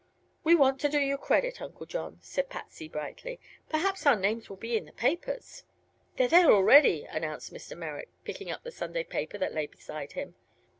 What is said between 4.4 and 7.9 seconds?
will be in the papers." "They're there already," announced Mr.